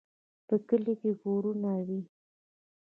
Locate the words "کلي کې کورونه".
0.67-1.71